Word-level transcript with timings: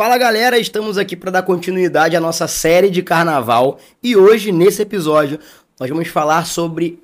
Fala 0.00 0.16
galera, 0.16 0.58
estamos 0.58 0.96
aqui 0.96 1.14
para 1.14 1.30
dar 1.30 1.42
continuidade 1.42 2.16
à 2.16 2.20
nossa 2.20 2.48
série 2.48 2.88
de 2.88 3.02
carnaval 3.02 3.78
e 4.02 4.16
hoje, 4.16 4.50
nesse 4.50 4.80
episódio, 4.80 5.38
nós 5.78 5.90
vamos 5.90 6.08
falar 6.08 6.46
sobre 6.46 7.02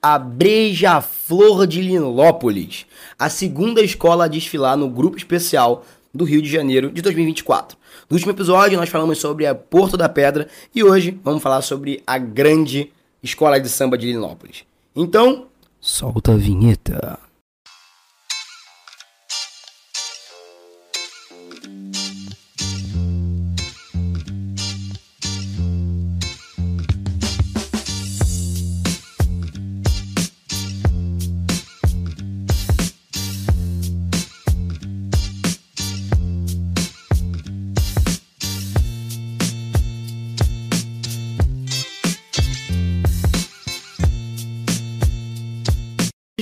a 0.00 0.16
Breja-Flor 0.16 1.66
de 1.66 1.82
Linópolis, 1.82 2.86
a 3.18 3.28
segunda 3.28 3.82
escola 3.82 4.26
a 4.26 4.28
desfilar 4.28 4.76
no 4.76 4.88
grupo 4.88 5.16
especial 5.16 5.84
do 6.14 6.24
Rio 6.24 6.40
de 6.40 6.48
Janeiro 6.48 6.92
de 6.92 7.02
2024. 7.02 7.76
No 8.08 8.14
último 8.14 8.30
episódio, 8.30 8.78
nós 8.78 8.90
falamos 8.90 9.18
sobre 9.18 9.44
a 9.44 9.52
Porto 9.52 9.96
da 9.96 10.08
Pedra 10.08 10.46
e 10.72 10.84
hoje 10.84 11.18
vamos 11.24 11.42
falar 11.42 11.62
sobre 11.62 12.00
a 12.06 12.16
grande 12.16 12.92
escola 13.20 13.58
de 13.58 13.68
samba 13.68 13.98
de 13.98 14.06
Linópolis. 14.06 14.62
Então, 14.94 15.46
solta 15.80 16.30
a 16.30 16.36
vinheta. 16.36 17.25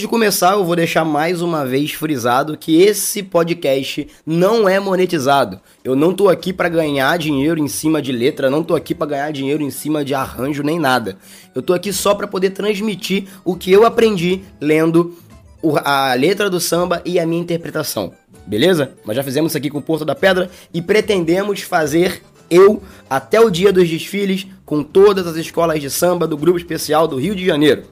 De 0.05 0.09
começar, 0.09 0.53
eu 0.53 0.65
vou 0.67 0.77
deixar 0.77 1.03
mais 1.03 1.41
uma 1.41 1.65
vez 1.65 1.93
frisado 1.93 2.59
que 2.59 2.83
esse 2.83 3.23
podcast 3.23 4.07
não 4.27 4.69
é 4.69 4.79
monetizado. 4.79 5.59
Eu 5.83 5.97
não 5.97 6.13
tô 6.13 6.29
aqui 6.29 6.53
para 6.53 6.69
ganhar 6.69 7.17
dinheiro 7.17 7.59
em 7.59 7.69
cima 7.69 8.03
de 8.03 8.13
letra, 8.13 8.51
não 8.51 8.63
tô 8.63 8.75
aqui 8.75 8.95
para 8.95 9.07
ganhar 9.07 9.33
dinheiro 9.33 9.63
em 9.63 9.71
cima 9.71 10.05
de 10.05 10.15
arranjo 10.15 10.63
nem 10.63 10.79
nada. 10.79 11.17
Eu 11.55 11.63
tô 11.63 11.73
aqui 11.73 11.91
só 11.91 12.15
para 12.15 12.27
poder 12.27 12.51
transmitir 12.51 13.29
o 13.47 13.57
que 13.57 13.73
eu 13.73 13.87
aprendi 13.87 14.43
lendo 14.61 15.17
a 15.83 16.13
letra 16.13 16.51
do 16.51 16.61
samba 16.61 17.01
e 17.03 17.19
a 17.19 17.27
minha 17.27 17.41
interpretação. 17.41 18.13
Beleza? 18.47 18.93
Nós 19.07 19.17
já 19.17 19.23
fizemos 19.23 19.53
isso 19.53 19.59
aqui 19.59 19.71
com 19.71 19.79
o 19.79 19.83
Porto 19.83 20.05
da 20.05 20.15
Pedra 20.15 20.51
e 20.75 20.83
pretendemos 20.83 21.63
fazer 21.63 22.23
eu 22.51 22.83
até 23.09 23.41
o 23.41 23.49
dia 23.49 23.73
dos 23.73 23.89
desfiles 23.89 24.47
com 24.67 24.83
todas 24.83 25.27
as 25.27 25.37
escolas 25.37 25.81
de 25.81 25.89
samba 25.89 26.27
do 26.27 26.37
grupo 26.37 26.59
especial 26.59 27.09
do 27.09 27.17
Rio 27.17 27.35
de 27.35 27.47
Janeiro. 27.47 27.85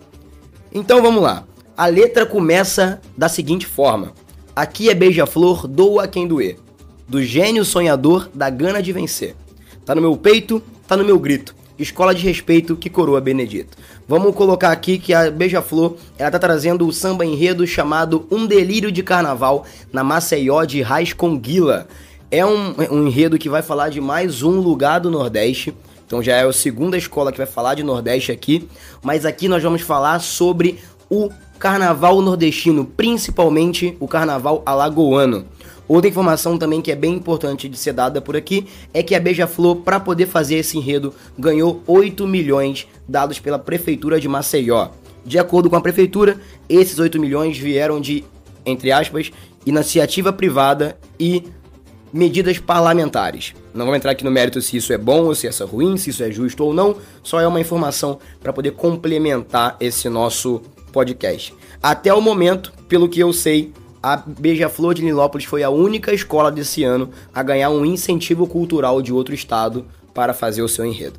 Então 0.75 1.01
vamos 1.01 1.23
lá. 1.23 1.47
A 1.75 1.87
letra 1.87 2.27
começa 2.27 3.01
da 3.17 3.31
seguinte 3.31 3.67
forma: 3.67 4.13
Aqui 4.55 4.91
é 4.91 4.95
beija-flor, 4.95 5.67
doa 5.67 6.07
quem 6.07 6.29
doer. 6.29 6.59
Do 7.09 7.23
gênio 7.23 7.65
sonhador, 7.65 8.29
da 8.35 8.51
gana 8.51 8.83
de 8.83 8.93
vencer. 8.93 9.35
Tá 9.85 9.95
no 9.95 10.03
meu 10.03 10.15
peito, 10.17 10.63
tá 10.87 10.97
no 10.97 11.05
meu 11.05 11.19
grito. 11.19 11.55
Escola 11.79 12.15
de 12.15 12.23
respeito 12.23 12.77
que 12.77 12.91
coroa 12.91 13.21
Benedito. 13.21 13.77
Vamos 14.07 14.35
colocar 14.35 14.71
aqui 14.71 14.99
que 14.99 15.15
a 15.15 15.31
Beija-Flor, 15.31 15.97
ela 16.19 16.31
tá 16.31 16.39
trazendo 16.39 16.87
o 16.87 16.93
samba 16.93 17.25
enredo 17.25 17.67
chamado 17.67 18.27
Um 18.31 18.47
Delírio 18.47 18.93
de 18.93 19.03
Carnaval 19.03 19.65
na 19.91 20.05
Maceió 20.05 20.65
de 20.65 20.83
Raiz 20.83 21.15
Conguila. 21.15 21.89
É 22.31 22.45
um, 22.45 22.75
um 22.91 23.07
enredo 23.09 23.39
que 23.39 23.49
vai 23.49 23.63
falar 23.63 23.89
de 23.89 24.01
mais 24.01 24.43
um 24.43 24.61
lugar 24.61 25.01
do 25.01 25.11
Nordeste. 25.11 25.75
Então 26.07 26.23
já 26.23 26.37
é 26.37 26.47
a 26.47 26.53
segunda 26.53 26.99
escola 26.99 27.33
que 27.33 27.39
vai 27.39 27.47
falar 27.47 27.75
de 27.75 27.83
Nordeste 27.83 28.31
aqui. 28.31 28.69
Mas 29.03 29.25
aqui 29.25 29.49
nós 29.49 29.63
vamos 29.63 29.81
falar 29.81 30.21
sobre 30.21 30.79
o 31.13 31.31
carnaval 31.59 32.23
nordestino, 32.23 32.87
principalmente 32.87 33.95
o 34.01 34.09
carnaval 34.09 34.63
alagoano. 34.65 35.45
Outra 35.87 36.09
informação 36.09 36.57
também 36.57 36.81
que 36.81 36.91
é 36.91 36.97
bem 36.97 37.13
importante 37.13 37.69
de 37.69 37.77
ser 37.77 37.93
dada 37.93 38.19
por 38.23 38.35
aqui 38.35 38.67
é 38.95 39.03
que 39.03 39.15
a 39.15 39.21
Beija-Flor, 39.21 39.77
para 39.77 40.01
poder 40.01 40.25
fazer 40.25 40.55
esse 40.55 40.79
enredo, 40.79 41.13
ganhou 41.39 41.83
8 41.87 42.27
milhões 42.27 42.89
dados 43.07 43.39
pela 43.39 43.59
Prefeitura 43.59 44.19
de 44.19 44.27
Maceió. 44.27 44.89
De 45.23 45.39
acordo 45.39 45.69
com 45.69 45.77
a 45.77 45.83
Prefeitura, 45.83 46.41
esses 46.67 46.99
8 46.99 47.21
milhões 47.21 47.59
vieram 47.59 48.01
de, 48.01 48.25
entre 48.65 48.91
aspas, 48.91 49.31
iniciativa 49.67 50.33
privada 50.33 50.97
e 51.21 51.45
medidas 52.11 52.59
parlamentares. 52.59 53.55
Não 53.75 53.85
vou 53.85 53.95
entrar 53.95 54.13
aqui 54.13 54.25
no 54.25 54.31
mérito 54.31 54.63
se 54.63 54.79
isso 54.79 54.93
é 54.95 54.99
bom 54.99 55.25
ou 55.25 55.35
se 55.35 55.47
isso 55.47 55.63
é 55.63 55.67
ruim, 55.67 55.99
se 55.99 56.09
isso 56.09 56.23
é 56.23 56.31
justo 56.31 56.65
ou 56.65 56.73
não, 56.73 56.97
só 57.23 57.39
é 57.39 57.47
uma 57.47 57.61
informação 57.61 58.19
para 58.41 58.53
poder 58.53 58.73
complementar 58.73 59.77
esse 59.79 60.09
nosso 60.09 60.63
podcast. 60.93 61.55
Até 61.83 62.13
o 62.15 62.21
momento, 62.21 62.73
pelo 62.89 63.09
que 63.09 63.19
eu 63.19 63.33
sei, 63.33 63.73
a 64.03 64.17
Beija-Flor 64.17 64.95
de 64.95 65.03
Nilópolis 65.03 65.47
foi 65.47 65.63
a 65.63 65.71
única 65.71 66.13
escola 66.13 66.51
desse 66.51 66.85
ano 66.85 67.11
a 67.35 67.43
ganhar 67.43 67.71
um 67.71 67.85
incentivo 67.85 68.47
cultural 68.47 69.01
de 69.01 69.13
outro 69.13 69.35
estado 69.35 69.87
para 70.13 70.35
fazer 70.35 70.63
o 70.63 70.69
seu 70.69 70.85
enredo. 70.85 71.19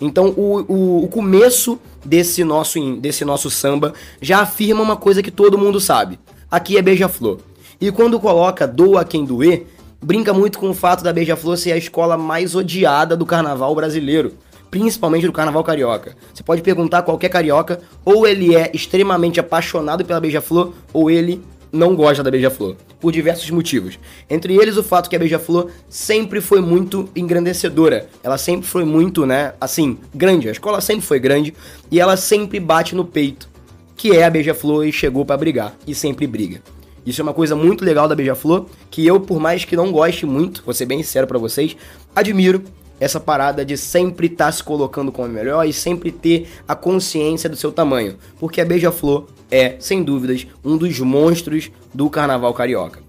Então, 0.00 0.28
o, 0.28 0.60
o, 0.66 1.04
o, 1.04 1.08
começo 1.08 1.78
desse 2.04 2.42
nosso, 2.42 2.96
desse 2.96 3.24
nosso 3.24 3.50
samba 3.50 3.92
já 4.20 4.40
afirma 4.40 4.80
uma 4.80 4.96
coisa 4.96 5.22
que 5.22 5.30
todo 5.30 5.58
mundo 5.58 5.78
sabe. 5.78 6.18
Aqui 6.50 6.78
é 6.78 6.82
Beija-Flor. 6.82 7.38
E 7.78 7.92
quando 7.92 8.18
coloca 8.18 8.66
Doa 8.66 9.04
Quem 9.04 9.24
Doer, 9.24 9.66
brinca 10.02 10.32
muito 10.32 10.58
com 10.58 10.70
o 10.70 10.74
fato 10.74 11.04
da 11.04 11.12
Beija-Flor 11.12 11.56
ser 11.58 11.72
a 11.72 11.76
escola 11.76 12.16
mais 12.16 12.54
odiada 12.54 13.14
do 13.16 13.26
carnaval 13.26 13.74
brasileiro 13.74 14.32
principalmente 14.70 15.26
do 15.26 15.32
carnaval 15.32 15.64
carioca. 15.64 16.16
Você 16.32 16.42
pode 16.42 16.62
perguntar 16.62 16.98
a 16.98 17.02
qualquer 17.02 17.28
carioca, 17.28 17.80
ou 18.04 18.26
ele 18.26 18.54
é 18.54 18.70
extremamente 18.72 19.40
apaixonado 19.40 20.04
pela 20.04 20.20
Beija-Flor, 20.20 20.72
ou 20.92 21.10
ele 21.10 21.42
não 21.72 21.94
gosta 21.94 22.22
da 22.22 22.30
Beija-Flor, 22.30 22.76
por 23.00 23.12
diversos 23.12 23.50
motivos. 23.50 23.98
Entre 24.28 24.54
eles 24.56 24.76
o 24.76 24.82
fato 24.82 25.08
que 25.08 25.16
a 25.16 25.18
Beija-Flor 25.18 25.70
sempre 25.88 26.40
foi 26.40 26.60
muito 26.60 27.08
engrandecedora. 27.14 28.08
Ela 28.22 28.38
sempre 28.38 28.66
foi 28.66 28.84
muito, 28.84 29.24
né, 29.24 29.54
assim, 29.60 29.98
grande. 30.14 30.48
A 30.48 30.52
escola 30.52 30.80
sempre 30.80 31.06
foi 31.06 31.18
grande 31.18 31.54
e 31.90 32.00
ela 32.00 32.16
sempre 32.16 32.58
bate 32.58 32.94
no 32.94 33.04
peito, 33.04 33.48
que 33.96 34.16
é 34.16 34.24
a 34.24 34.30
Beija-Flor 34.30 34.86
e 34.86 34.92
chegou 34.92 35.24
para 35.24 35.36
brigar 35.36 35.74
e 35.86 35.94
sempre 35.94 36.26
briga. 36.26 36.60
Isso 37.06 37.20
é 37.20 37.24
uma 37.24 37.32
coisa 37.32 37.56
muito 37.56 37.84
legal 37.84 38.06
da 38.06 38.14
Beija-Flor, 38.14 38.66
que 38.90 39.06
eu, 39.06 39.20
por 39.20 39.40
mais 39.40 39.64
que 39.64 39.74
não 39.74 39.90
goste 39.90 40.26
muito, 40.26 40.62
vou 40.64 40.74
ser 40.74 40.86
bem 40.86 41.02
sincero 41.02 41.26
para 41.26 41.38
vocês, 41.38 41.76
admiro 42.14 42.62
essa 43.00 43.18
parada 43.18 43.64
de 43.64 43.76
sempre 43.76 44.26
estar 44.28 44.46
tá 44.46 44.52
se 44.52 44.62
colocando 44.62 45.10
como 45.10 45.28
melhor 45.28 45.66
e 45.66 45.72
sempre 45.72 46.12
ter 46.12 46.48
a 46.68 46.76
consciência 46.76 47.48
do 47.48 47.56
seu 47.56 47.72
tamanho, 47.72 48.16
porque 48.38 48.60
a 48.60 48.64
Beija-Flor 48.64 49.26
é, 49.50 49.76
sem 49.80 50.02
dúvidas, 50.02 50.46
um 50.64 50.76
dos 50.76 50.98
monstros 51.00 51.70
do 51.92 52.08
carnaval 52.08 52.54
carioca. 52.54 53.00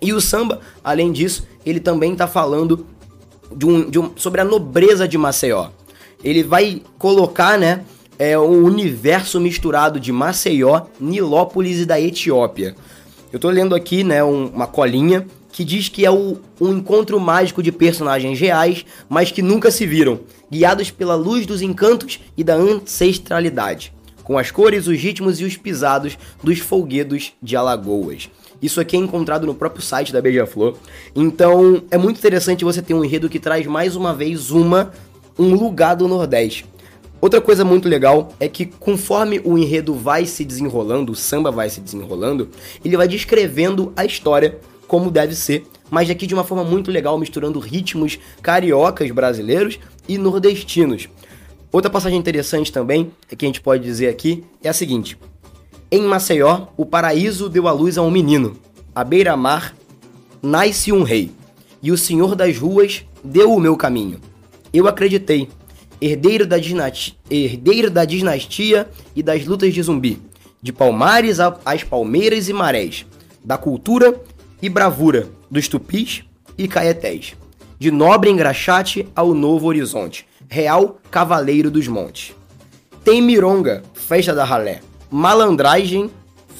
E 0.00 0.12
o 0.12 0.20
samba, 0.20 0.60
além 0.82 1.12
disso, 1.12 1.46
ele 1.64 1.80
também 1.80 2.12
está 2.12 2.26
falando 2.26 2.86
de 3.54 3.66
um, 3.66 3.88
de 3.88 3.98
um, 3.98 4.10
sobre 4.16 4.40
a 4.40 4.44
nobreza 4.44 5.06
de 5.06 5.16
Maceió. 5.16 5.68
Ele 6.22 6.42
vai 6.42 6.82
colocar, 6.98 7.58
né, 7.58 7.84
é, 8.18 8.36
um 8.38 8.64
universo 8.64 9.40
misturado 9.40 10.00
de 10.00 10.10
Maceió, 10.10 10.82
Nilópolis 11.00 11.80
e 11.80 11.86
da 11.86 12.00
Etiópia. 12.00 12.74
Eu 13.32 13.38
tô 13.38 13.48
lendo 13.50 13.74
aqui, 13.74 14.02
né, 14.02 14.22
um, 14.24 14.46
uma 14.46 14.66
colinha 14.66 15.26
que 15.58 15.64
diz 15.64 15.88
que 15.88 16.06
é 16.06 16.10
o, 16.10 16.36
um 16.60 16.72
encontro 16.72 17.18
mágico 17.18 17.64
de 17.64 17.72
personagens 17.72 18.38
reais, 18.38 18.86
mas 19.08 19.32
que 19.32 19.42
nunca 19.42 19.72
se 19.72 19.84
viram, 19.84 20.20
guiados 20.48 20.92
pela 20.92 21.16
luz 21.16 21.46
dos 21.46 21.62
encantos 21.62 22.20
e 22.36 22.44
da 22.44 22.54
ancestralidade, 22.54 23.92
com 24.22 24.38
as 24.38 24.52
cores, 24.52 24.86
os 24.86 24.96
ritmos 24.96 25.40
e 25.40 25.44
os 25.44 25.56
pisados 25.56 26.16
dos 26.44 26.60
folguedos 26.60 27.32
de 27.42 27.56
Alagoas. 27.56 28.30
Isso 28.62 28.80
aqui 28.80 28.94
é 28.94 29.00
encontrado 29.00 29.48
no 29.48 29.54
próprio 29.54 29.82
site 29.82 30.12
da 30.12 30.22
Beija-Flor. 30.22 30.76
Então, 31.12 31.82
é 31.90 31.98
muito 31.98 32.18
interessante 32.18 32.64
você 32.64 32.80
ter 32.80 32.94
um 32.94 33.04
enredo 33.04 33.28
que 33.28 33.40
traz 33.40 33.66
mais 33.66 33.96
uma 33.96 34.14
vez 34.14 34.52
uma 34.52 34.92
um 35.36 35.54
lugar 35.54 35.96
do 35.96 36.06
Nordeste. 36.06 36.66
Outra 37.20 37.40
coisa 37.40 37.64
muito 37.64 37.88
legal 37.88 38.32
é 38.38 38.46
que 38.46 38.64
conforme 38.64 39.40
o 39.44 39.58
enredo 39.58 39.92
vai 39.92 40.24
se 40.24 40.44
desenrolando, 40.44 41.10
o 41.10 41.16
samba 41.16 41.50
vai 41.50 41.68
se 41.68 41.80
desenrolando, 41.80 42.48
ele 42.84 42.96
vai 42.96 43.08
descrevendo 43.08 43.92
a 43.96 44.04
história 44.04 44.60
como 44.88 45.10
deve 45.10 45.36
ser, 45.36 45.66
mas 45.90 46.10
aqui 46.10 46.26
de 46.26 46.34
uma 46.34 46.42
forma 46.42 46.64
muito 46.64 46.90
legal, 46.90 47.18
misturando 47.18 47.60
ritmos 47.60 48.18
cariocas 48.42 49.10
brasileiros 49.10 49.78
e 50.08 50.18
nordestinos. 50.18 51.08
Outra 51.70 51.90
passagem 51.90 52.18
interessante 52.18 52.72
também, 52.72 53.12
que 53.28 53.44
a 53.44 53.48
gente 53.48 53.60
pode 53.60 53.84
dizer 53.84 54.08
aqui, 54.08 54.42
é 54.64 54.70
a 54.70 54.72
seguinte: 54.72 55.18
Em 55.90 56.02
Maceió, 56.02 56.68
o 56.76 56.86
paraíso 56.86 57.48
deu 57.48 57.68
à 57.68 57.72
luz 57.72 57.98
a 57.98 58.02
um 58.02 58.10
menino. 58.10 58.56
À 58.94 59.04
beira-mar 59.04 59.76
nasce 60.42 60.90
um 60.90 61.02
rei, 61.02 61.30
e 61.82 61.92
o 61.92 61.98
senhor 61.98 62.34
das 62.34 62.56
ruas 62.56 63.04
deu 63.22 63.52
o 63.52 63.60
meu 63.60 63.76
caminho. 63.76 64.18
Eu 64.72 64.88
acreditei, 64.88 65.48
herdeiro 66.00 66.46
da, 66.46 66.56
herdeiro 67.30 67.90
da 67.90 68.04
dinastia 68.04 68.88
e 69.14 69.22
das 69.22 69.44
lutas 69.44 69.74
de 69.74 69.82
zumbi, 69.82 70.20
de 70.62 70.72
palmares 70.72 71.38
às 71.40 71.84
palmeiras 71.84 72.48
e 72.48 72.52
marés, 72.52 73.04
da 73.44 73.58
cultura 73.58 74.20
e 74.60 74.68
bravura 74.68 75.28
dos 75.50 75.68
tupis 75.68 76.24
e 76.56 76.66
caetés, 76.66 77.34
de 77.78 77.90
nobre 77.90 78.30
engraxate 78.30 79.08
ao 79.14 79.32
novo 79.32 79.66
horizonte, 79.66 80.26
real 80.48 80.98
cavaleiro 81.10 81.70
dos 81.70 81.86
montes. 81.86 82.34
Tem 83.04 83.22
mironga, 83.22 83.82
festa 83.94 84.34
da 84.34 84.44
ralé, 84.44 84.80
malandragem, 85.10 86.10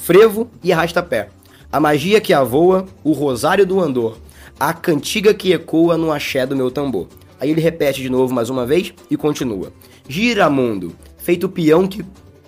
frevo 0.01 0.49
e 0.63 0.71
arrasta-pé, 0.71 1.29
a 1.71 1.79
magia 1.79 2.21
que 2.21 2.33
avoa, 2.33 2.85
o 3.03 3.11
rosário 3.11 3.65
do 3.65 3.79
andor, 3.79 4.17
a 4.59 4.73
cantiga 4.73 5.33
que 5.33 5.53
ecoa 5.53 5.97
no 5.97 6.11
axé 6.11 6.45
do 6.45 6.55
meu 6.55 6.71
tambor. 6.71 7.07
Aí 7.39 7.51
ele 7.51 7.61
repete 7.61 8.01
de 8.01 8.09
novo 8.09 8.33
mais 8.33 8.49
uma 8.49 8.65
vez 8.65 8.93
e 9.09 9.15
continua. 9.15 9.71
Gira 10.07 10.49
mundo, 10.49 10.95
feito 11.17 11.47
peão 11.47 11.87
que, 11.87 12.03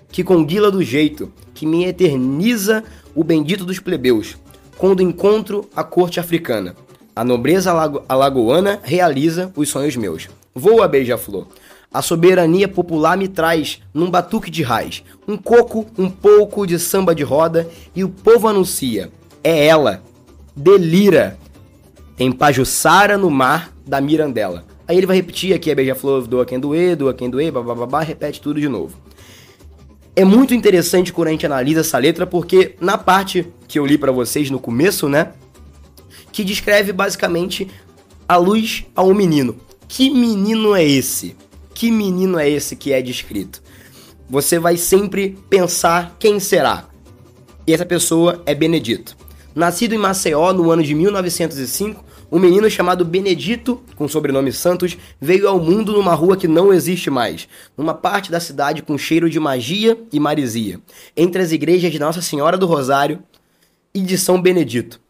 que 0.10 0.24
conguila 0.24 0.72
do 0.72 0.84
jeito, 0.84 1.32
que 1.54 1.66
me 1.66 1.86
eterniza 1.86 2.84
o 3.16 3.24
bendito 3.24 3.64
dos 3.64 3.80
plebeus, 3.80 4.36
quando 4.82 5.04
encontro 5.04 5.70
a 5.76 5.84
corte 5.84 6.20
africana. 6.20 6.76
A 7.16 7.24
nobreza 7.24 7.70
alago 7.70 8.02
alagoana 8.10 8.80
realiza 8.82 9.54
os 9.56 9.70
sonhos 9.70 9.96
meus. 9.96 10.28
Voa, 10.56 10.88
beija-flor. 10.88 11.46
A 11.94 12.02
soberania 12.02 12.68
popular 12.68 13.16
me 13.16 13.28
traz, 13.28 13.80
num 13.94 14.10
batuque 14.10 14.50
de 14.50 14.64
raiz, 14.64 15.04
um 15.28 15.38
coco, 15.38 15.86
um 16.00 16.10
pouco 16.10 16.66
de 16.66 16.80
samba 16.80 17.14
de 17.14 17.22
roda 17.22 17.70
e 17.96 18.04
o 18.04 18.10
povo 18.10 18.48
anuncia. 18.48 19.12
É 19.44 19.68
ela. 19.68 20.02
Delira. 20.56 21.38
Tem 22.18 22.32
Pajussara 22.32 23.20
no 23.20 23.30
mar 23.30 23.72
da 23.86 24.02
Mirandela. 24.02 24.66
Aí 24.88 24.98
ele 24.98 25.06
vai 25.06 25.16
repetir 25.16 25.54
aqui 25.54 25.70
a 25.70 25.76
beija-flor, 25.76 26.26
doa 26.26 26.44
quem 26.44 26.60
doer, 26.60 26.96
doa 26.96 27.14
quem 27.14 27.30
doer, 27.30 27.52
babá, 27.52 28.02
repete 28.02 28.42
tudo 28.42 28.60
de 28.60 28.68
novo. 28.68 28.98
É 30.14 30.26
muito 30.26 30.54
interessante 30.54 31.14
quando 31.14 31.30
a 31.30 31.32
gente 31.32 31.46
analisa 31.46 31.80
essa 31.82 31.98
letra, 31.98 32.28
porque 32.28 32.76
na 32.82 32.98
parte 32.98 33.48
que 33.68 33.80
eu 33.80 33.86
li 33.86 33.98
para 33.98 34.12
vocês 34.12 34.50
no 34.50 34.60
começo, 34.60 35.08
né? 35.08 35.32
Que 36.34 36.44
descreve 36.44 36.92
basicamente 36.92 37.70
a 38.28 38.36
luz 38.36 38.86
a 38.94 39.04
um 39.04 39.14
menino. 39.14 39.58
Que 39.88 40.10
menino 40.10 40.76
é 40.76 40.84
esse? 40.84 41.36
Que 41.74 41.90
menino 41.90 42.38
é 42.38 42.50
esse 42.50 42.76
que 42.76 42.92
é 42.92 43.02
descrito? 43.02 43.62
Você 44.30 44.60
vai 44.60 44.76
sempre 44.76 45.38
pensar 45.50 46.16
quem 46.20 46.40
será. 46.40 46.90
E 47.66 47.74
essa 47.74 47.86
pessoa 47.86 48.42
é 48.46 48.54
Benedito. 48.54 49.16
Nascido 49.56 49.94
em 49.94 49.98
Maceió 49.98 50.52
no 50.52 50.72
ano 50.72 50.84
de 50.84 50.94
1905, 50.94 52.04
um 52.32 52.40
menino 52.40 52.70
chamado 52.70 53.04
Benedito, 53.04 53.82
com 53.96 54.08
sobrenome 54.08 54.54
Santos, 54.54 54.98
veio 55.20 55.50
ao 55.50 55.60
mundo 55.60 55.92
numa 55.92 56.14
rua 56.14 56.38
que 56.38 56.48
não 56.48 56.72
existe 56.72 57.10
mais, 57.10 57.48
numa 57.78 57.94
parte 57.94 58.32
da 58.32 58.40
cidade 58.40 58.82
com 58.82 58.98
cheiro 58.98 59.30
de 59.30 59.40
magia 59.40 59.98
e 60.14 60.20
marisia, 60.20 60.80
entre 61.16 61.42
as 61.42 61.52
igrejas 61.52 61.92
de 61.92 62.00
Nossa 62.00 62.22
Senhora 62.22 62.58
do 62.58 62.66
Rosário 62.66 63.22
e 63.94 64.00
de 64.00 64.18
São 64.18 64.42
Benedito. 64.42 65.02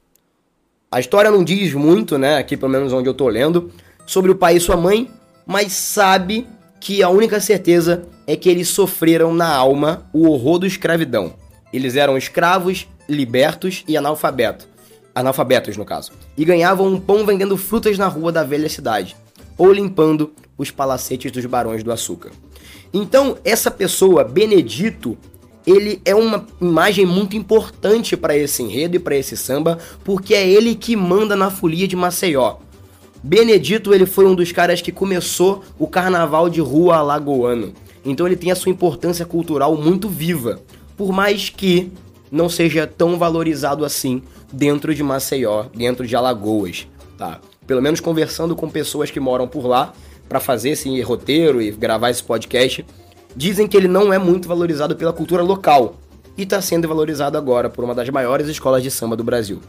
A 0.92 1.00
história 1.00 1.30
não 1.30 1.44
diz 1.44 1.74
muito, 1.74 2.18
né, 2.18 2.38
aqui 2.38 2.58
pelo 2.58 2.72
menos 2.72 2.92
onde 2.92 3.08
eu 3.08 3.14
tô 3.14 3.28
lendo, 3.28 3.72
sobre 4.08 4.32
o 4.32 4.36
pai 4.36 4.58
e 4.58 4.60
sua 4.60 4.76
mãe, 4.76 5.08
mas 5.46 5.74
sabe 5.74 6.48
que 6.80 7.04
a 7.04 7.10
única 7.10 7.40
certeza 7.40 8.04
é 8.26 8.36
que 8.36 8.50
eles 8.50 8.68
sofreram 8.70 9.32
na 9.32 9.48
alma 9.48 10.10
o 10.12 10.28
horror 10.28 10.58
da 10.58 10.68
escravidão. 10.68 11.36
Eles 11.72 11.96
eram 11.96 12.18
escravos, 12.18 12.88
libertos 13.08 13.84
e 13.88 13.96
analfabetos 13.96 14.71
analfabetos 15.14 15.78
no 15.78 15.86
caso, 15.86 16.12
e 16.38 16.46
ganhavam 16.46 16.88
um 16.88 17.00
pão 17.00 17.26
vendendo 17.26 17.58
frutas 17.58 17.98
na 17.98 18.08
rua 18.08 18.32
da 18.32 18.44
velha 18.44 18.70
cidade, 18.70 19.16
ou 19.58 19.72
limpando 19.72 20.32
os 20.58 20.72
palacetes 20.72 21.32
dos 21.32 21.46
barões 21.46 21.84
do 21.84 21.92
açúcar. 21.92 22.32
Então, 22.94 23.38
essa 23.44 23.72
pessoa, 23.72 24.24
Benedito, 24.24 25.18
ele 25.66 26.02
é 26.04 26.16
uma 26.16 26.46
imagem 26.60 27.06
muito 27.06 27.36
importante 27.36 28.18
para 28.18 28.36
esse 28.36 28.64
enredo 28.64 28.96
e 28.96 29.00
para 29.00 29.16
esse 29.16 29.38
samba, 29.38 29.78
porque 30.04 30.34
é 30.34 30.48
ele 30.48 30.76
que 30.76 30.96
manda 30.96 31.36
na 31.36 31.50
folia 31.50 31.88
de 31.88 31.96
Maceió. 31.96 32.58
Benedito, 33.24 33.94
ele 33.94 34.06
foi 34.06 34.26
um 34.26 34.34
dos 34.34 34.52
caras 34.52 34.82
que 34.82 34.92
começou 34.92 35.64
o 35.78 35.88
carnaval 35.88 36.50
de 36.50 36.60
rua 36.60 36.98
alagoano. 36.98 37.74
Então 38.04 38.26
ele 38.26 38.36
tem 38.36 38.52
a 38.52 38.56
sua 38.56 38.72
importância 38.72 39.26
cultural 39.26 39.78
muito 39.78 40.10
viva, 40.10 40.60
por 40.98 41.12
mais 41.12 41.50
que 41.50 41.92
não 42.32 42.50
seja 42.50 42.88
tão 42.88 43.18
valorizado 43.20 43.86
assim 43.86 44.24
dentro 44.52 44.94
de 44.94 45.04
Maceió, 45.04 45.66
dentro 45.74 46.06
de 46.06 46.16
Alagoas, 46.16 46.88
tá? 47.18 47.40
Pelo 47.66 47.82
menos 47.82 48.00
conversando 48.00 48.56
com 48.56 48.70
pessoas 48.70 49.12
que 49.12 49.20
moram 49.20 49.48
por 49.48 49.66
lá 49.66 49.94
para 50.28 50.40
fazer 50.40 50.72
esse 50.72 51.02
roteiro 51.02 51.62
e 51.62 51.72
gravar 51.72 52.10
esse 52.10 52.24
podcast, 52.24 52.86
dizem 53.36 53.68
que 53.68 53.78
ele 53.78 53.88
não 53.88 54.12
é 54.12 54.18
muito 54.18 54.48
valorizado 54.48 54.96
pela 54.96 55.14
cultura 55.14 55.44
local 55.44 55.96
e 56.38 56.44
está 56.44 56.62
sendo 56.62 56.88
valorizado 56.88 57.38
agora 57.38 57.70
por 57.70 57.84
uma 57.84 57.94
das 57.94 58.10
maiores 58.10 58.48
escolas 58.48 58.84
de 58.84 58.90
samba 58.90 59.16
do 59.16 59.24
Brasil. 59.24 59.60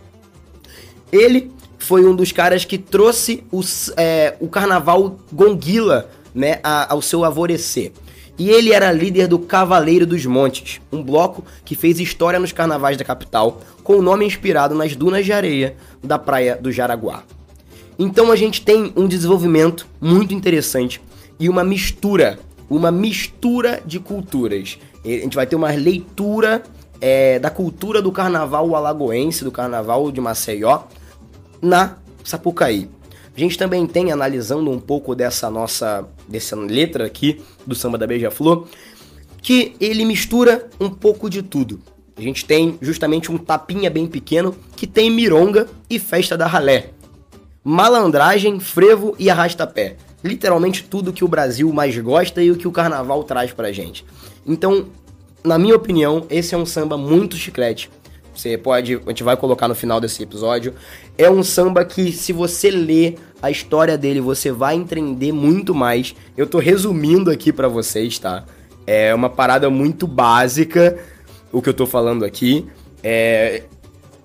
Ele 1.11 1.50
foi 1.79 2.05
um 2.05 2.14
dos 2.14 2.32
caras 2.32 2.64
que 2.64 2.79
trouxe 2.79 3.44
os, 3.50 3.93
é, 3.96 4.37
o 4.40 4.49
carnaval 4.49 5.19
gonguila 5.32 6.08
né, 6.34 6.61
a, 6.62 6.93
ao 6.93 7.02
seu 7.02 7.25
alvorecer. 7.25 7.93
E 8.38 8.49
ele 8.49 8.73
era 8.73 8.90
líder 8.90 9.29
do 9.29 9.38
Cavaleiro 9.38 10.06
dos 10.06 10.25
Montes, 10.25 10.81
um 10.90 11.02
bloco 11.02 11.44
que 11.64 11.75
fez 11.75 12.00
história 12.00 12.40
nos 12.40 12.50
carnavais 12.50 12.96
da 12.96 13.05
capital, 13.05 13.61
com 13.82 13.96
o 13.96 14.02
nome 14.02 14.25
inspirado 14.25 14.75
nas 14.75 14.94
dunas 14.94 15.25
de 15.25 15.32
areia 15.32 15.76
da 16.02 16.19
praia 16.19 16.56
do 16.56 16.70
Jaraguá. 16.70 17.25
Então 17.99 18.32
a 18.32 18.37
gente 18.37 18.62
tem 18.62 18.93
um 18.96 19.06
desenvolvimento 19.06 19.87
muito 20.00 20.34
interessante 20.34 21.00
e 21.38 21.49
uma 21.49 21.62
mistura, 21.64 22.38
uma 22.69 22.90
mistura 22.90 23.82
de 23.84 24.00
culturas. 24.00 24.79
A 25.05 25.08
gente 25.08 25.37
vai 25.37 25.46
ter 25.46 25.56
uma 25.56 25.70
leitura 25.70 26.62
é, 27.00 27.38
da 27.38 27.50
cultura 27.50 28.00
do 28.00 28.12
carnaval 28.12 28.75
alagoense, 28.76 29.44
do 29.44 29.50
carnaval 29.50 30.11
de 30.11 30.20
Maceió, 30.20 30.82
na 31.61 31.96
Sapucaí. 32.25 32.88
A 33.37 33.40
gente 33.40 33.56
também 33.56 33.87
tem, 33.87 34.12
analisando 34.12 34.70
um 34.70 34.79
pouco 34.79 35.14
dessa 35.14 35.50
nossa 35.50 36.06
dessa 36.29 36.55
letra 36.55 37.06
aqui 37.06 37.43
do 37.67 37.75
samba 37.75 37.99
da 37.99 38.06
Beija-Flor, 38.06 38.67
que 39.40 39.75
ele 39.81 40.05
mistura 40.05 40.69
um 40.79 40.88
pouco 40.88 41.29
de 41.29 41.43
tudo. 41.43 41.81
A 42.17 42.20
gente 42.20 42.44
tem 42.44 42.79
justamente 42.81 43.32
um 43.32 43.38
tapinha 43.38 43.91
bem 43.91 44.06
pequeno 44.06 44.55
que 44.76 44.87
tem 44.87 45.11
mironga 45.11 45.67
e 45.88 45.99
festa 45.99 46.37
da 46.37 46.47
ralé. 46.47 46.91
Malandragem, 47.64 48.61
frevo 48.61 49.14
e 49.19 49.31
arrasta-pé. 49.31 49.97
Literalmente 50.23 50.85
tudo 50.85 51.12
que 51.12 51.25
o 51.25 51.29
Brasil 51.29 51.73
mais 51.73 51.97
gosta 51.99 52.43
e 52.43 52.50
o 52.50 52.56
que 52.56 52.69
o 52.69 52.73
carnaval 52.73 53.25
traz 53.25 53.53
pra 53.53 53.73
gente. 53.73 54.05
Então, 54.47 54.87
na 55.43 55.59
minha 55.59 55.75
opinião, 55.75 56.26
esse 56.29 56.55
é 56.55 56.59
um 56.59 56.67
samba 56.67 56.97
muito 56.97 57.37
chiclete. 57.37 57.91
Você 58.35 58.56
pode, 58.56 58.94
a 58.94 59.08
gente 59.08 59.23
vai 59.23 59.37
colocar 59.37 59.69
no 59.69 59.75
final 59.75 60.00
desse 60.00 60.23
episódio. 60.23 60.75
É 61.19 61.31
um 61.31 61.43
samba 61.43 61.85
que, 61.85 62.12
se 62.12 62.32
você 62.32 62.70
ler 62.70 63.19
a 63.43 63.50
história 63.50 63.99
dele, 63.99 64.20
você 64.20 64.50
vai 64.50 64.75
entender 64.75 65.32
muito 65.32 65.75
mais. 65.75 66.15
Eu 66.37 66.47
tô 66.47 66.58
resumindo 66.58 67.31
aqui 67.31 67.53
para 67.53 67.69
vocês, 67.69 68.19
tá? 68.19 68.44
É 68.87 69.15
uma 69.15 69.29
parada 69.29 69.69
muito 69.69 70.06
básica 70.06 70.99
o 71.53 71.61
que 71.61 71.69
eu 71.69 71.75
tô 71.75 71.87
falando 71.87 72.25
aqui. 72.25 72.67
É, 73.03 73.63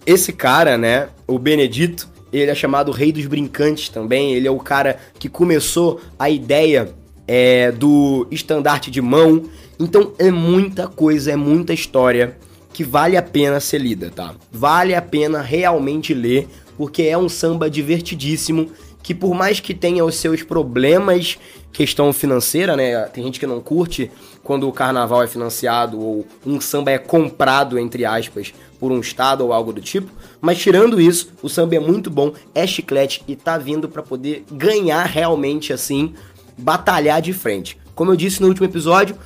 esse 0.05 0.31
cara, 0.31 0.77
né, 0.77 1.09
o 1.27 1.37
Benedito, 1.37 2.09
ele 2.31 2.49
é 2.49 2.55
chamado 2.55 2.91
Rei 2.91 3.11
dos 3.11 3.25
Brincantes 3.25 3.89
também. 3.89 4.33
Ele 4.33 4.47
é 4.47 4.51
o 4.51 4.59
cara 4.59 4.97
que 5.19 5.27
começou 5.27 5.99
a 6.17 6.29
ideia 6.29 6.93
é, 7.27 7.71
do 7.71 8.25
estandarte 8.31 8.89
de 8.89 9.01
mão. 9.01 9.43
Então 9.79 10.13
é 10.17 10.31
muita 10.31 10.87
coisa, 10.87 11.31
é 11.31 11.35
muita 11.35 11.73
história 11.73 12.37
que 12.73 12.83
vale 12.83 13.17
a 13.17 13.23
pena 13.23 13.59
ser 13.59 13.79
lida, 13.79 14.11
tá? 14.13 14.35
Vale 14.51 14.93
a 14.93 15.01
pena 15.01 15.41
realmente 15.41 16.13
ler, 16.13 16.47
porque 16.77 17.03
é 17.03 17.17
um 17.17 17.27
samba 17.27 17.69
divertidíssimo 17.69 18.69
que 19.01 19.15
por 19.15 19.33
mais 19.33 19.59
que 19.59 19.73
tenha 19.73 20.03
os 20.03 20.15
seus 20.15 20.43
problemas, 20.43 21.37
questão 21.71 22.11
financeira, 22.11 22.75
né? 22.75 23.03
Tem 23.05 23.23
gente 23.23 23.39
que 23.39 23.47
não 23.47 23.61
curte 23.61 24.11
quando 24.47 24.65
o 24.65 24.71
carnaval 24.71 25.21
é 25.23 25.27
financiado 25.27 25.99
ou 25.99 26.25
um 26.45 26.61
samba 26.61 26.91
é 26.91 26.97
comprado, 26.97 27.77
entre 27.77 28.05
aspas, 28.05 28.53
por 28.79 28.93
um 28.93 29.01
estado 29.01 29.43
ou 29.43 29.51
algo 29.51 29.73
do 29.73 29.81
tipo. 29.81 30.09
Mas 30.39 30.57
tirando 30.57 31.01
isso, 31.01 31.33
o 31.43 31.49
samba 31.49 31.75
é 31.75 31.79
muito 31.81 32.09
bom, 32.09 32.31
é 32.55 32.65
chiclete 32.65 33.21
e 33.27 33.35
tá 33.35 33.57
vindo 33.57 33.89
para 33.89 34.01
poder 34.01 34.45
ganhar 34.49 35.03
realmente 35.03 35.73
assim, 35.73 36.13
batalhar 36.57 37.21
de 37.21 37.33
frente. 37.33 37.77
Como 37.93 38.13
eu 38.13 38.15
disse 38.15 38.41
no 38.41 38.47
último 38.47 38.65
episódio, 38.65 39.17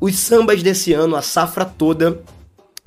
os 0.00 0.14
sambas 0.14 0.62
desse 0.62 0.92
ano, 0.92 1.16
a 1.16 1.22
safra 1.22 1.64
toda, 1.64 2.22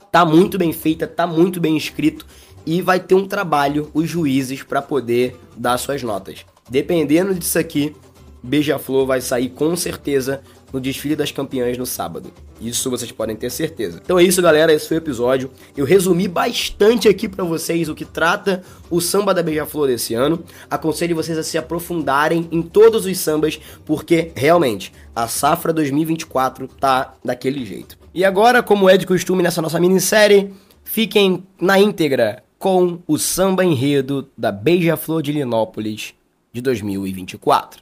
tá 0.09 0.23
muito 0.23 0.57
bem 0.57 0.71
feita, 0.71 1.05
tá 1.05 1.27
muito 1.27 1.59
bem 1.59 1.75
escrito 1.75 2.25
e 2.65 2.81
vai 2.81 3.01
ter 3.01 3.15
um 3.15 3.27
trabalho 3.27 3.91
os 3.93 4.09
juízes 4.09 4.63
para 4.63 4.81
poder 4.81 5.35
dar 5.57 5.77
suas 5.77 6.01
notas. 6.01 6.45
Dependendo 6.69 7.35
disso 7.35 7.59
aqui, 7.59 7.93
Beija-Flor 8.41 9.05
vai 9.05 9.19
sair 9.19 9.49
com 9.49 9.75
certeza 9.75 10.41
no 10.71 10.79
desfile 10.79 11.15
das 11.15 11.31
campeãs 11.31 11.77
no 11.77 11.85
sábado. 11.85 12.31
Isso 12.59 12.89
vocês 12.89 13.11
podem 13.11 13.35
ter 13.35 13.49
certeza. 13.49 13.99
Então 14.03 14.19
é 14.19 14.23
isso, 14.23 14.41
galera. 14.41 14.73
Esse 14.73 14.87
foi 14.87 14.97
o 14.97 14.99
episódio. 14.99 15.51
Eu 15.75 15.85
resumi 15.85 16.27
bastante 16.27 17.07
aqui 17.07 17.27
para 17.27 17.43
vocês 17.43 17.89
o 17.89 17.95
que 17.95 18.05
trata 18.05 18.63
o 18.89 19.01
samba 19.01 19.33
da 19.33 19.43
Beija-Flor 19.43 19.87
desse 19.87 20.13
ano. 20.13 20.43
Aconselho 20.69 21.15
vocês 21.15 21.37
a 21.37 21.43
se 21.43 21.57
aprofundarem 21.57 22.47
em 22.51 22.61
todos 22.61 23.05
os 23.05 23.17
sambas, 23.17 23.59
porque 23.85 24.31
realmente 24.35 24.93
a 25.15 25.27
safra 25.27 25.73
2024 25.73 26.67
tá 26.67 27.13
daquele 27.23 27.65
jeito. 27.65 27.97
E 28.13 28.25
agora, 28.25 28.61
como 28.61 28.89
é 28.89 28.97
de 28.97 29.07
costume 29.07 29.41
nessa 29.41 29.61
nossa 29.61 29.79
minissérie, 29.79 30.53
fiquem 30.83 31.43
na 31.59 31.79
íntegra 31.79 32.43
com 32.59 32.99
o 33.07 33.17
samba 33.17 33.65
enredo 33.65 34.29
da 34.37 34.51
Beija-Flor 34.51 35.23
de 35.23 35.31
Linópolis 35.31 36.13
de 36.53 36.61
2024. 36.61 37.81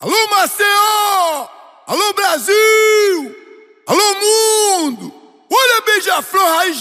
Alô 0.00 0.28
Maceió! 0.30 1.48
Alô 1.88 2.12
Brasil! 2.12 2.54
Alô 3.84 4.14
mundo! 4.14 5.12
Olha 5.52 5.80
beija-flor 5.84 6.54
raiz! 6.54 6.78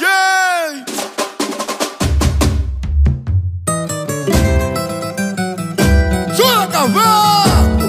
Jura 6.36 6.68
Cavalo! 6.68 7.88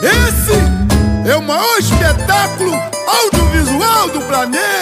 Esse 0.00 1.30
é 1.30 1.36
o 1.36 1.42
maior 1.42 1.78
espetáculo 1.78 2.72
audiovisual 2.72 4.08
do 4.08 4.22
planeta! 4.22 4.75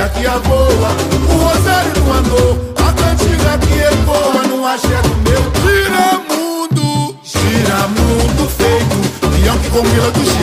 música 0.00 0.08
que 0.08 0.48
boa, 0.48 0.90
o 1.28 1.36
rosário 1.44 1.92
não 1.98 2.12
andou, 2.14 2.74
a 2.76 2.92
cantiga 2.92 3.58
que 3.58 3.80
ecoa 3.80 4.42
no 4.48 4.66
axé 4.66 5.02
do 5.02 5.14
meu. 5.28 5.42
Gira 5.60 6.18
mundo, 6.30 7.14
gira 7.22 7.88
mundo 7.88 8.48
feito, 8.48 8.96
peão 9.20 9.58
que 9.58 9.68
combina 9.68 10.10
do 10.10 10.39